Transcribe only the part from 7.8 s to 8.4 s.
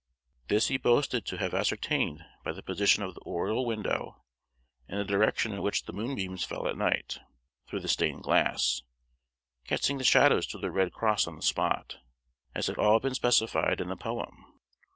the stained